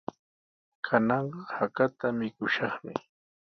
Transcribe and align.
Kananqa 0.85 1.41
hakata 1.57 2.05
mikushaqmi. 2.17 2.93